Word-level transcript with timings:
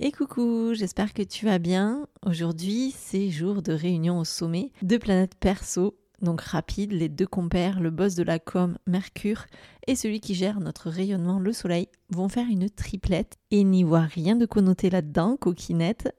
Et 0.00 0.12
coucou, 0.12 0.74
j'espère 0.74 1.12
que 1.12 1.22
tu 1.22 1.44
vas 1.44 1.58
bien. 1.58 2.06
Aujourd'hui, 2.24 2.94
c'est 2.96 3.30
jour 3.30 3.62
de 3.62 3.72
réunion 3.72 4.20
au 4.20 4.24
sommet. 4.24 4.70
Deux 4.80 5.00
planètes 5.00 5.34
perso, 5.34 5.98
donc 6.22 6.40
rapides, 6.40 6.92
les 6.92 7.08
deux 7.08 7.26
compères, 7.26 7.80
le 7.80 7.90
boss 7.90 8.14
de 8.14 8.22
la 8.22 8.38
com, 8.38 8.78
Mercure, 8.86 9.46
et 9.88 9.96
celui 9.96 10.20
qui 10.20 10.36
gère 10.36 10.60
notre 10.60 10.88
rayonnement, 10.88 11.40
le 11.40 11.52
Soleil, 11.52 11.88
vont 12.10 12.28
faire 12.28 12.46
une 12.48 12.70
triplette. 12.70 13.38
Et 13.50 13.64
n'y 13.64 13.82
voit 13.82 14.02
rien 14.02 14.36
de 14.36 14.46
connoté 14.46 14.88
là-dedans, 14.88 15.36
coquinette, 15.36 16.14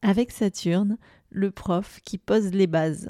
avec 0.00 0.30
Saturne, 0.30 0.96
le 1.30 1.50
prof 1.50 1.98
qui 2.04 2.18
pose 2.18 2.52
les 2.52 2.68
bases. 2.68 3.08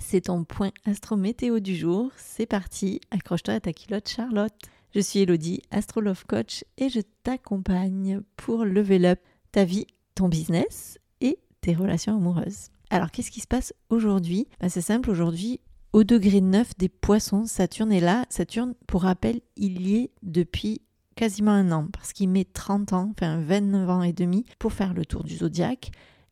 C'est 0.00 0.22
ton 0.22 0.44
point 0.44 0.72
astro-météo 0.86 1.60
du 1.60 1.76
jour. 1.76 2.10
C'est 2.16 2.46
parti, 2.46 3.02
accroche-toi 3.10 3.52
à 3.52 3.60
ta 3.60 3.74
culotte, 3.74 4.08
Charlotte. 4.08 4.54
Je 4.96 5.02
suis 5.02 5.18
Elodie, 5.18 5.60
Astrolove 5.70 6.24
Coach, 6.24 6.64
et 6.78 6.88
je 6.88 7.00
t'accompagne 7.22 8.22
pour 8.38 8.64
level 8.64 9.04
up 9.04 9.20
ta 9.52 9.66
vie, 9.66 9.86
ton 10.14 10.30
business 10.30 10.98
et 11.20 11.38
tes 11.60 11.74
relations 11.74 12.16
amoureuses. 12.16 12.70
Alors, 12.88 13.10
qu'est-ce 13.10 13.30
qui 13.30 13.42
se 13.42 13.46
passe 13.46 13.74
aujourd'hui? 13.90 14.48
Ben, 14.58 14.70
C'est 14.70 14.80
simple, 14.80 15.10
aujourd'hui, 15.10 15.60
au 15.92 16.02
degré 16.02 16.40
9 16.40 16.78
des 16.78 16.88
poissons, 16.88 17.44
Saturne 17.44 17.92
est 17.92 18.00
là. 18.00 18.24
Saturne, 18.30 18.72
pour 18.86 19.02
rappel, 19.02 19.42
il 19.56 19.86
y 19.86 19.96
est 19.96 20.12
depuis 20.22 20.80
quasiment 21.14 21.50
un 21.50 21.72
an, 21.72 21.88
parce 21.92 22.14
qu'il 22.14 22.30
met 22.30 22.46
30 22.46 22.94
ans, 22.94 23.12
enfin 23.14 23.38
29 23.38 23.90
ans 23.90 24.02
et 24.02 24.14
demi, 24.14 24.46
pour 24.58 24.72
faire 24.72 24.94
le 24.94 25.04
tour 25.04 25.24
du 25.24 25.36
zodiaque. 25.36 25.90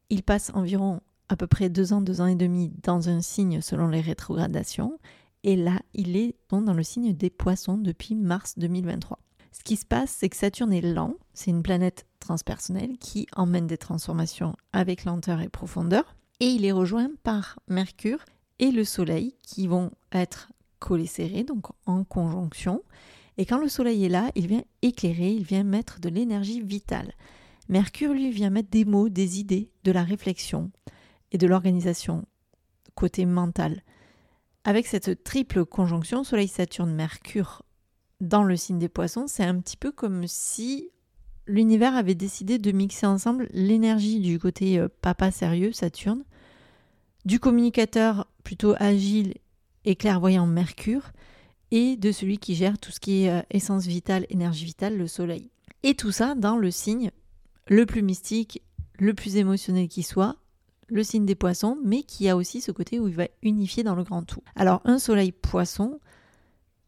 Il 0.08 0.22
passe 0.22 0.50
environ 0.54 1.02
à 1.28 1.36
peu 1.36 1.46
près 1.46 1.68
deux 1.68 1.92
ans, 1.92 2.00
deux 2.00 2.22
ans 2.22 2.28
et 2.28 2.34
demi 2.34 2.72
dans 2.82 3.10
un 3.10 3.20
signe 3.20 3.60
selon 3.60 3.88
les 3.88 4.00
rétrogradations. 4.00 4.98
Et 5.44 5.56
là, 5.56 5.80
il 5.92 6.16
est 6.16 6.34
dans 6.50 6.72
le 6.72 6.82
signe 6.82 7.12
des 7.12 7.30
poissons 7.30 7.76
depuis 7.76 8.14
mars 8.14 8.58
2023. 8.58 9.18
Ce 9.52 9.62
qui 9.62 9.76
se 9.76 9.84
passe, 9.84 10.10
c'est 10.10 10.28
que 10.28 10.36
Saturne 10.36 10.72
est 10.72 10.80
lent, 10.80 11.14
c'est 11.34 11.50
une 11.50 11.62
planète 11.62 12.06
transpersonnelle 12.18 12.96
qui 12.98 13.26
emmène 13.36 13.66
des 13.66 13.76
transformations 13.76 14.56
avec 14.72 15.04
lenteur 15.04 15.42
et 15.42 15.48
profondeur, 15.48 16.16
et 16.40 16.46
il 16.46 16.64
est 16.64 16.72
rejoint 16.72 17.10
par 17.22 17.58
Mercure 17.68 18.24
et 18.58 18.70
le 18.70 18.84
Soleil 18.84 19.36
qui 19.42 19.66
vont 19.68 19.90
être 20.12 20.50
collés 20.80 21.44
donc 21.46 21.66
en 21.86 22.04
conjonction. 22.04 22.82
Et 23.36 23.44
quand 23.46 23.58
le 23.58 23.68
Soleil 23.68 24.04
est 24.04 24.08
là, 24.08 24.30
il 24.34 24.46
vient 24.46 24.64
éclairer, 24.82 25.30
il 25.30 25.44
vient 25.44 25.64
mettre 25.64 26.00
de 26.00 26.08
l'énergie 26.08 26.62
vitale. 26.62 27.12
Mercure, 27.68 28.12
lui, 28.12 28.30
vient 28.30 28.50
mettre 28.50 28.70
des 28.70 28.84
mots, 28.84 29.08
des 29.08 29.40
idées, 29.40 29.70
de 29.84 29.92
la 29.92 30.04
réflexion 30.04 30.70
et 31.32 31.38
de 31.38 31.46
l'organisation, 31.46 32.24
côté 32.94 33.26
mental. 33.26 33.82
Avec 34.66 34.86
cette 34.86 35.22
triple 35.24 35.66
conjonction 35.66 36.24
Soleil-Saturne-Mercure 36.24 37.62
dans 38.20 38.42
le 38.42 38.56
signe 38.56 38.78
des 38.78 38.88
poissons, 38.88 39.26
c'est 39.26 39.44
un 39.44 39.58
petit 39.58 39.76
peu 39.76 39.92
comme 39.92 40.26
si 40.26 40.90
l'univers 41.46 41.94
avait 41.94 42.14
décidé 42.14 42.58
de 42.58 42.72
mixer 42.72 43.04
ensemble 43.04 43.46
l'énergie 43.52 44.20
du 44.20 44.38
côté 44.38 44.78
euh, 44.78 44.88
papa 45.02 45.30
sérieux, 45.30 45.72
Saturne, 45.72 46.24
du 47.26 47.38
communicateur 47.40 48.26
plutôt 48.42 48.74
agile 48.78 49.34
et 49.84 49.96
clairvoyant, 49.96 50.46
Mercure, 50.46 51.12
et 51.70 51.96
de 51.96 52.10
celui 52.10 52.38
qui 52.38 52.54
gère 52.54 52.78
tout 52.78 52.90
ce 52.90 53.00
qui 53.00 53.24
est 53.24 53.30
euh, 53.30 53.42
essence 53.50 53.84
vitale, 53.84 54.24
énergie 54.30 54.64
vitale, 54.64 54.96
le 54.96 55.06
Soleil. 55.06 55.50
Et 55.82 55.94
tout 55.94 56.12
ça 56.12 56.34
dans 56.34 56.56
le 56.56 56.70
signe 56.70 57.10
le 57.68 57.84
plus 57.84 58.02
mystique, 58.02 58.62
le 58.98 59.12
plus 59.12 59.36
émotionnel 59.36 59.88
qui 59.88 60.02
soit, 60.02 60.36
le 60.88 61.02
signe 61.02 61.26
des 61.26 61.34
poissons, 61.34 61.78
mais 61.84 62.02
qui 62.02 62.28
a 62.28 62.36
aussi 62.36 62.60
ce 62.60 62.72
côté 62.72 63.00
où 63.00 63.08
il 63.08 63.14
va 63.14 63.28
unifier 63.42 63.82
dans 63.82 63.94
le 63.94 64.04
grand 64.04 64.22
tout. 64.22 64.42
Alors 64.56 64.80
un 64.84 64.98
soleil 64.98 65.32
poisson, 65.32 66.00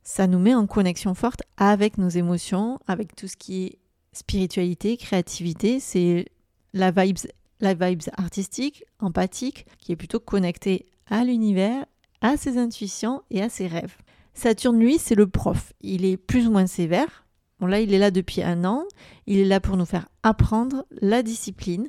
ça 0.03 0.27
nous 0.27 0.39
met 0.39 0.55
en 0.55 0.67
connexion 0.67 1.15
forte 1.15 1.43
avec 1.57 1.99
nos 1.99 2.09
émotions, 2.09 2.79
avec 2.87 3.17
tout 3.17 3.29
ce 3.29 3.37
qui 3.37 3.65
est 3.65 3.79
spiritualité, 4.13 4.97
créativité, 4.97 5.81
c'est 5.81 6.27
la 6.73 6.91
vibes, 6.91 7.19
la 7.61 7.75
vibes 7.75 8.03
artistique, 8.17 8.85
empathique, 8.99 9.67
qui 9.79 9.93
est 9.93 9.97
plutôt 9.97 10.21
connectée 10.21 10.87
à 11.09 11.25
l'univers, 11.25 11.85
à 12.21 12.37
ses 12.37 12.59
intuitions 12.59 13.23
et 13.31 13.43
à 13.43 13.49
ses 13.49 13.67
rêves. 13.67 13.97
Saturne, 14.35 14.79
lui, 14.79 14.99
c'est 14.99 15.15
le 15.15 15.27
prof. 15.27 15.73
Il 15.81 16.05
est 16.05 16.17
plus 16.17 16.47
ou 16.47 16.51
moins 16.51 16.67
sévère. 16.67 17.25
Bon, 17.59 17.67
là, 17.67 17.81
il 17.81 17.95
est 17.95 17.99
là 17.99 18.11
depuis 18.11 18.43
un 18.43 18.65
an. 18.65 18.85
Il 19.27 19.39
est 19.39 19.45
là 19.45 19.61
pour 19.61 19.77
nous 19.77 19.87
faire 19.87 20.09
apprendre 20.23 20.85
la 20.91 21.23
discipline 21.23 21.89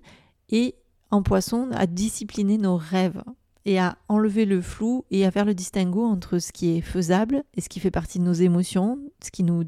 et 0.50 0.76
en 1.12 1.24
poisson 1.24 1.70
à 1.74 1.88
discipliner 1.88 2.58
nos 2.58 2.78
rêves 2.78 3.24
et 3.66 3.80
à 3.80 3.98
enlever 4.08 4.46
le 4.46 4.62
flou 4.62 5.06
et 5.12 5.26
à 5.26 5.32
faire 5.32 5.46
le 5.46 5.54
distinguo 5.54 6.06
entre 6.06 6.40
ce 6.40 6.52
qui 6.52 6.78
est 6.78 6.82
faisable 6.82 7.44
et 7.56 7.62
ce 7.62 7.70
qui 7.70 7.80
fait 7.80 7.92
partie 7.92 8.18
de 8.18 8.24
nos 8.24 8.34
émotions, 8.34 9.00
ce 9.22 9.30
qui 9.30 9.44
nous 9.44 9.64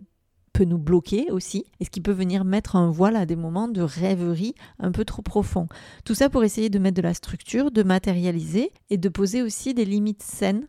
peut 0.53 0.65
nous 0.65 0.77
bloquer 0.77 1.31
aussi 1.31 1.65
et 1.79 1.85
ce 1.85 1.89
qui 1.89 2.01
peut 2.01 2.11
venir 2.11 2.43
mettre 2.43 2.75
un 2.75 2.91
voile 2.91 3.15
à 3.15 3.25
des 3.25 3.35
moments 3.35 3.67
de 3.67 3.81
rêverie 3.81 4.55
un 4.79 4.91
peu 4.91 5.05
trop 5.05 5.21
profonds. 5.21 5.67
Tout 6.05 6.15
ça 6.15 6.29
pour 6.29 6.43
essayer 6.43 6.69
de 6.69 6.79
mettre 6.79 6.97
de 6.97 7.01
la 7.01 7.13
structure, 7.13 7.71
de 7.71 7.83
matérialiser 7.83 8.71
et 8.89 8.97
de 8.97 9.09
poser 9.09 9.41
aussi 9.41 9.73
des 9.73 9.85
limites 9.85 10.23
saines, 10.23 10.67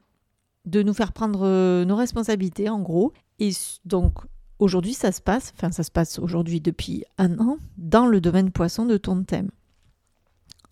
de 0.65 0.83
nous 0.83 0.95
faire 0.95 1.13
prendre 1.13 1.43
euh, 1.45 1.85
nos 1.85 1.97
responsabilités 1.97 2.69
en 2.69 2.81
gros. 2.81 3.13
Et 3.39 3.51
donc 3.85 4.15
aujourd'hui 4.59 4.95
ça 4.95 5.13
se 5.13 5.21
passe, 5.21 5.53
enfin 5.57 5.73
ça 5.73 5.83
se 5.83 5.91
passe 5.91 6.19
aujourd'hui 6.19 6.61
depuis 6.61 7.05
un 7.19 7.39
an 7.39 7.59
dans 7.79 8.07
le 8.07 8.21
domaine 8.21 8.51
poisson 8.51 8.87
de 8.87 8.97
ton 8.97 9.23
thème. 9.25 9.51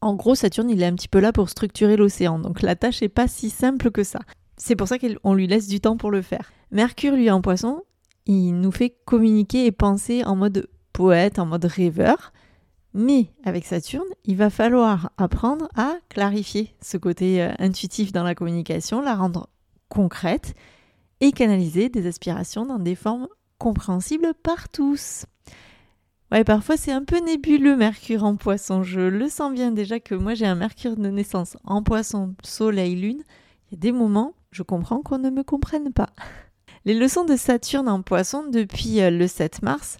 En 0.00 0.14
gros, 0.14 0.34
Saturne, 0.34 0.70
il 0.70 0.82
est 0.82 0.86
un 0.86 0.94
petit 0.94 1.08
peu 1.08 1.18
là 1.18 1.32
pour 1.32 1.50
structurer 1.50 1.96
l'océan, 1.96 2.38
donc 2.38 2.62
la 2.62 2.76
tâche 2.76 3.02
n'est 3.02 3.08
pas 3.08 3.28
si 3.28 3.50
simple 3.50 3.90
que 3.90 4.04
ça. 4.04 4.20
C'est 4.56 4.76
pour 4.76 4.88
ça 4.88 4.98
qu'on 4.98 5.34
lui 5.34 5.46
laisse 5.46 5.68
du 5.68 5.80
temps 5.80 5.96
pour 5.96 6.10
le 6.10 6.22
faire. 6.22 6.52
Mercure, 6.70 7.14
lui, 7.14 7.30
en 7.30 7.40
poisson, 7.40 7.82
il 8.26 8.52
nous 8.60 8.72
fait 8.72 8.94
communiquer 9.04 9.66
et 9.66 9.72
penser 9.72 10.24
en 10.24 10.36
mode 10.36 10.68
poète, 10.92 11.38
en 11.38 11.46
mode 11.46 11.64
rêveur. 11.64 12.32
Mais 12.94 13.32
avec 13.44 13.64
Saturne, 13.64 14.08
il 14.24 14.36
va 14.36 14.50
falloir 14.50 15.10
apprendre 15.16 15.68
à 15.76 15.94
clarifier 16.08 16.74
ce 16.80 16.96
côté 16.96 17.42
euh, 17.42 17.52
intuitif 17.58 18.12
dans 18.12 18.24
la 18.24 18.34
communication, 18.34 19.00
la 19.00 19.14
rendre 19.14 19.48
concrète 19.88 20.54
et 21.20 21.32
canaliser 21.32 21.88
des 21.88 22.06
aspirations 22.06 22.66
dans 22.66 22.78
des 22.78 22.94
formes 22.94 23.28
compréhensibles 23.58 24.32
par 24.42 24.68
tous. 24.68 25.24
Ouais, 26.30 26.44
parfois 26.44 26.76
c'est 26.76 26.92
un 26.92 27.04
peu 27.04 27.18
nébuleux 27.24 27.74
Mercure 27.74 28.24
en 28.24 28.36
poisson. 28.36 28.82
Je 28.82 29.00
le 29.00 29.28
sens 29.30 29.52
bien 29.52 29.70
déjà 29.70 29.98
que 29.98 30.14
moi 30.14 30.34
j'ai 30.34 30.44
un 30.44 30.56
Mercure 30.56 30.96
de 30.96 31.08
naissance 31.08 31.56
en 31.64 31.82
poisson, 31.82 32.34
soleil, 32.44 32.96
lune. 32.96 33.22
Il 33.70 33.74
y 33.74 33.78
a 33.78 33.80
des 33.80 33.92
moments, 33.92 34.34
je 34.50 34.62
comprends 34.62 35.00
qu'on 35.00 35.18
ne 35.18 35.30
me 35.30 35.42
comprenne 35.42 35.92
pas. 35.92 36.10
Les 36.84 36.92
leçons 36.92 37.24
de 37.24 37.36
Saturne 37.36 37.88
en 37.88 38.02
poisson 38.02 38.44
depuis 38.46 39.00
euh, 39.00 39.10
le 39.10 39.26
7 39.26 39.62
mars, 39.62 39.96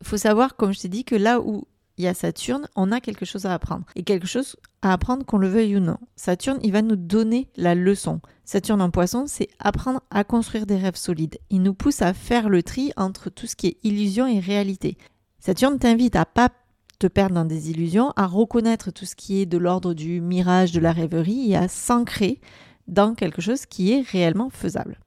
il 0.00 0.06
faut 0.06 0.16
savoir, 0.16 0.56
comme 0.56 0.72
je 0.72 0.80
t'ai 0.80 0.88
dit, 0.88 1.04
que 1.04 1.14
là 1.14 1.40
où 1.40 1.66
il 1.98 2.04
y 2.04 2.08
a 2.08 2.14
Saturne, 2.14 2.68
on 2.74 2.92
a 2.92 3.00
quelque 3.00 3.24
chose 3.24 3.46
à 3.46 3.54
apprendre. 3.54 3.84
Et 3.96 4.02
quelque 4.02 4.26
chose 4.26 4.56
à 4.82 4.92
apprendre 4.92 5.24
qu'on 5.24 5.38
le 5.38 5.48
veuille 5.48 5.76
ou 5.76 5.80
non. 5.80 5.98
Saturne, 6.14 6.58
il 6.62 6.72
va 6.72 6.82
nous 6.82 6.96
donner 6.96 7.48
la 7.56 7.74
leçon. 7.74 8.20
Saturne 8.44 8.82
en 8.82 8.90
poisson, 8.90 9.24
c'est 9.26 9.48
apprendre 9.58 10.02
à 10.10 10.24
construire 10.24 10.66
des 10.66 10.76
rêves 10.76 10.96
solides. 10.96 11.38
Il 11.50 11.62
nous 11.62 11.74
pousse 11.74 12.02
à 12.02 12.12
faire 12.12 12.48
le 12.48 12.62
tri 12.62 12.92
entre 12.96 13.30
tout 13.30 13.46
ce 13.46 13.56
qui 13.56 13.68
est 13.68 13.78
illusion 13.82 14.26
et 14.26 14.40
réalité. 14.40 14.98
Saturne 15.38 15.78
t'invite 15.78 16.16
à 16.16 16.24
pas 16.24 16.50
te 16.98 17.06
perdre 17.06 17.34
dans 17.34 17.44
des 17.44 17.70
illusions, 17.70 18.12
à 18.16 18.26
reconnaître 18.26 18.90
tout 18.90 19.04
ce 19.04 19.16
qui 19.16 19.40
est 19.40 19.46
de 19.46 19.58
l'ordre 19.58 19.94
du 19.94 20.20
mirage, 20.20 20.72
de 20.72 20.80
la 20.80 20.92
rêverie 20.92 21.52
et 21.52 21.56
à 21.56 21.68
s'ancrer 21.68 22.40
dans 22.88 23.14
quelque 23.14 23.42
chose 23.42 23.66
qui 23.66 23.92
est 23.92 24.00
réellement 24.00 24.50
faisable. 24.50 24.98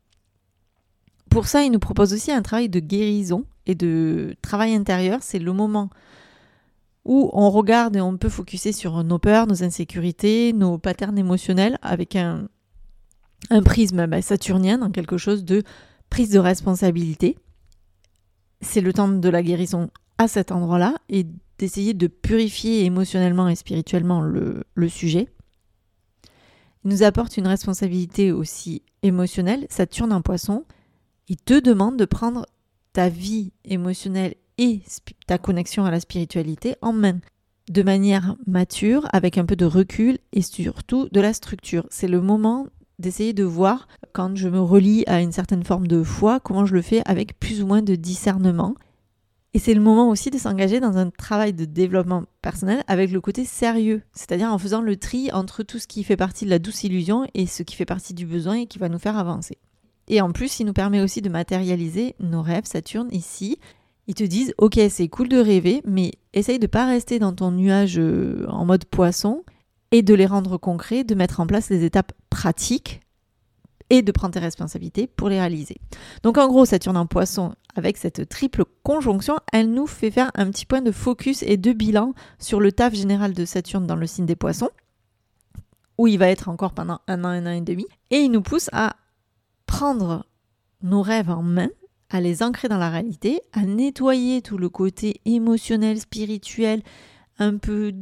Pour 1.30 1.48
ça, 1.48 1.64
il 1.64 1.72
nous 1.72 1.80
propose 1.80 2.14
aussi 2.14 2.32
un 2.32 2.42
travail 2.42 2.70
de 2.70 2.80
guérison 2.80 3.46
et 3.66 3.76
de 3.76 4.36
travail 4.42 4.74
intérieur. 4.74 5.20
C'est 5.22 5.40
le 5.40 5.54
moment 5.54 5.90
où 7.06 7.30
on 7.34 7.50
regarde 7.50 7.96
et 7.96 8.02
on 8.02 8.18
peut 8.18 8.30
focuser 8.30 8.72
sur 8.72 9.04
nos 9.04 9.20
peurs, 9.20 9.48
nos 9.48 9.64
insécurités, 9.64 10.54
nos 10.54 10.78
patterns 10.78 11.18
émotionnels 11.18 11.78
avec 11.82 12.16
un, 12.16 12.48
prisme 13.64 14.06
bah, 14.08 14.22
saturnien 14.22 14.80
dans 14.80 14.92
quelque 14.92 15.18
chose 15.18 15.46
de 15.46 15.64
prise 16.10 16.30
de 16.30 16.40
responsabilité. 16.40 17.38
C'est 18.62 18.82
le 18.82 18.92
temps 18.92 19.08
de 19.08 19.30
la 19.30 19.42
guérison 19.42 19.90
à 20.20 20.28
cet 20.28 20.52
endroit-là 20.52 20.96
et 21.10 21.26
d'essayer 21.58 21.96
de 21.96 22.08
purifier 22.08 22.86
émotionnellement 22.86 23.48
et 23.48 23.56
spirituellement 23.56 24.22
le, 24.22 24.64
sujet. 24.88 25.30
Il 26.84 26.92
nous 26.92 27.04
apporte 27.04 27.38
une 27.38 27.48
responsabilité 27.48 28.32
aussi 28.32 28.84
émotionnelle. 29.02 29.66
Saturne 29.70 30.14
en 30.14 30.22
poisson, 30.22 30.66
il 31.28 31.38
te 31.38 31.60
demande 31.60 31.98
de 31.98 32.06
prendre 32.06 32.46
ta 32.94 33.10
vie 33.10 33.52
émotionnelle 33.66 34.36
et 34.58 34.82
ta 35.26 35.38
connexion 35.38 35.86
à 35.86 35.92
la 35.92 36.00
spiritualité 36.00 36.76
en 36.82 36.94
main 36.94 37.20
de 37.70 37.84
manière 37.84 38.36
mature, 38.48 39.08
avec 39.14 39.38
un 39.38 39.46
peu 39.46 39.56
de 39.56 39.66
recul 39.66 40.18
et 40.34 40.42
surtout 40.42 41.08
de 41.12 41.22
la 41.22 41.34
structure. 41.34 41.86
C'est 41.92 42.08
le 42.08 42.20
moment 42.20 42.68
d'essayer 42.98 43.32
de 43.32 43.44
voir, 43.44 43.88
quand 44.12 44.36
je 44.36 44.50
me 44.50 44.60
relie 44.60 45.04
à 45.08 45.22
une 45.22 45.32
certaine 45.32 45.64
forme 45.64 45.88
de 45.88 46.04
foi, 46.04 46.40
comment 46.40 46.66
je 46.66 46.74
le 46.74 46.82
fais 46.82 47.02
avec 47.06 47.40
plus 47.40 47.62
ou 47.62 47.68
moins 47.68 47.84
de 47.84 47.96
discernement 47.96 48.76
et 49.60 49.62
c'est 49.62 49.74
le 49.74 49.82
moment 49.82 50.08
aussi 50.08 50.32
de 50.32 50.38
s'engager 50.38 50.80
dans 50.80 50.98
un 50.98 51.10
travail 51.10 51.52
de 51.52 51.66
développement 51.66 52.24
personnel 52.42 52.82
avec 52.88 53.12
le 53.12 53.20
côté 53.20 53.44
sérieux, 53.44 54.04
c'est-à-dire 54.14 54.48
en 54.48 54.58
faisant 54.58 54.80
le 54.80 54.96
tri 54.96 55.34
entre 55.34 55.64
tout 55.64 55.80
ce 55.80 55.88
qui 55.88 56.06
fait 56.06 56.16
partie 56.16 56.46
de 56.46 56.50
la 56.50 56.60
douce 56.60 56.86
illusion 56.86 57.28
et 57.34 57.46
ce 57.46 57.64
qui 57.64 57.76
fait 57.76 57.84
partie 57.84 58.14
du 58.14 58.26
besoin 58.26 58.54
et 58.54 58.68
qui 58.68 58.80
va 58.80 58.88
nous 58.88 59.00
faire 59.00 59.18
avancer. 59.18 59.58
Et 60.08 60.22
en 60.22 60.32
plus, 60.32 60.62
il 60.62 60.66
nous 60.66 60.72
permet 60.72 61.02
aussi 61.02 61.22
de 61.22 61.28
matérialiser 61.28 62.16
nos 62.22 62.42
rêves. 62.42 62.64
Saturne, 62.64 63.10
ici, 63.12 63.60
Ils 64.08 64.14
te 64.14 64.24
disent 64.24 64.54
Ok, 64.60 64.80
c'est 64.90 65.10
cool 65.10 65.28
de 65.28 65.40
rêver, 65.40 65.82
mais 65.84 66.14
essaye 66.32 66.58
de 66.58 66.64
ne 66.64 66.68
pas 66.68 66.86
rester 66.86 67.20
dans 67.20 67.34
ton 67.34 67.52
nuage 67.52 68.00
euh, 68.00 68.46
en 68.48 68.64
mode 68.64 68.86
poisson 68.86 69.44
et 69.92 70.04
de 70.04 70.14
les 70.14 70.26
rendre 70.26 70.56
concrets, 70.56 71.04
de 71.04 71.16
mettre 71.16 71.42
en 71.42 71.48
place 71.48 71.68
des 71.68 71.84
étapes 71.84 72.14
pratiques 72.30 73.02
et 73.90 74.04
de 74.04 74.12
prendre 74.14 74.34
tes 74.34 74.40
responsabilités 74.40 75.08
pour 75.08 75.28
les 75.28 75.40
réaliser. 75.40 75.82
Donc 76.24 76.38
en 76.38 76.48
gros, 76.48 76.64
Saturne 76.64 76.96
en 76.96 77.08
poisson, 77.08 77.56
avec 77.76 77.98
cette 77.98 78.28
triple 78.30 78.66
conjonction, 78.84 79.38
elle 79.54 79.72
nous 79.72 79.88
fait 79.88 80.12
faire 80.12 80.32
un 80.36 80.50
petit 80.50 80.66
point 80.66 80.82
de 80.82 80.92
focus 80.92 81.44
et 81.44 81.58
de 81.58 81.72
bilan 81.72 82.14
sur 82.40 82.60
le 82.60 82.72
taf 82.72 82.94
général 82.94 83.34
de 83.34 83.46
Saturne 83.46 83.88
dans 83.88 83.96
le 83.96 84.08
signe 84.08 84.26
des 84.26 84.36
poissons, 84.36 84.70
où 85.98 86.08
il 86.08 86.18
va 86.18 86.30
être 86.30 86.50
encore 86.50 86.74
pendant 86.74 87.00
un 87.08 87.24
an, 87.24 87.30
un 87.30 87.46
an 87.46 87.52
et 87.52 87.62
demi, 87.62 87.86
et 88.10 88.18
il 88.18 88.32
nous 88.32 88.42
pousse 88.42 88.70
à 88.74 88.96
prendre 89.66 90.26
nos 90.82 91.02
rêves 91.02 91.30
en 91.30 91.44
main, 91.44 91.70
à 92.10 92.22
les 92.22 92.42
ancrer 92.42 92.68
dans 92.68 92.78
la 92.78 92.90
réalité, 92.90 93.42
à 93.54 93.62
nettoyer 93.62 94.42
tout 94.42 94.58
le 94.58 94.70
côté 94.70 95.22
émotionnel, 95.26 96.00
spirituel, 96.00 96.82
un 97.38 97.58
peu 97.58 97.94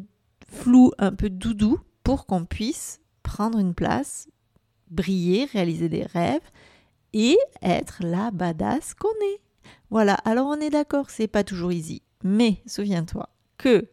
flou, 0.47 0.91
un 0.97 1.11
peu 1.11 1.29
doudou, 1.29 1.79
pour 2.03 2.25
qu'on 2.25 2.45
puisse 2.45 3.01
prendre 3.21 3.59
une 3.59 3.73
place, 3.73 4.29
briller, 4.89 5.45
réaliser 5.51 5.89
des 5.89 6.03
rêves 6.03 6.39
et 7.11 7.37
être 7.61 7.97
la 8.01 8.31
badass 8.31 8.93
qu'on 8.93 9.09
est. 9.09 9.41
Voilà, 9.89 10.15
alors 10.25 10.47
on 10.47 10.59
est 10.59 10.69
d'accord, 10.69 11.09
c'est 11.09 11.27
pas 11.27 11.43
toujours 11.43 11.71
easy. 11.71 12.01
Mais 12.23 12.61
souviens-toi 12.65 13.29
que 13.57 13.87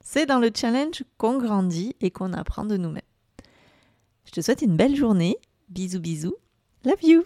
c'est 0.00 0.26
dans 0.26 0.38
le 0.38 0.50
challenge 0.54 1.04
qu'on 1.18 1.38
grandit 1.38 1.94
et 2.00 2.10
qu'on 2.10 2.32
apprend 2.32 2.64
de 2.64 2.76
nous-mêmes. 2.76 3.02
Je 4.24 4.32
te 4.32 4.40
souhaite 4.40 4.62
une 4.62 4.76
belle 4.76 4.96
journée. 4.96 5.36
Bisous 5.68 6.00
bisous. 6.00 6.36
Love 6.84 7.02
you 7.02 7.24